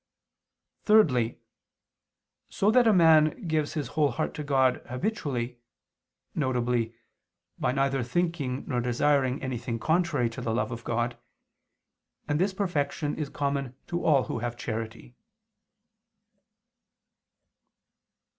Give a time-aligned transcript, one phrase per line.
[0.83, 1.37] Thirdly,
[2.49, 5.59] so that a man gives his whole heart to God habitually,
[6.33, 6.89] viz.
[7.59, 11.19] by neither thinking nor desiring anything contrary to the love of God;
[12.27, 15.13] and this perfection is common to all who have charity.